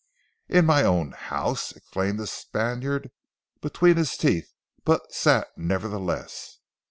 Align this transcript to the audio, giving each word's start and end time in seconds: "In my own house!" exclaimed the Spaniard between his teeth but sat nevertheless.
"In 0.49 0.65
my 0.65 0.81
own 0.83 1.11
house!" 1.11 1.73
exclaimed 1.73 2.17
the 2.19 2.25
Spaniard 2.25 3.11
between 3.61 3.97
his 3.97 4.17
teeth 4.17 4.51
but 4.83 5.13
sat 5.13 5.49
nevertheless. 5.55 6.57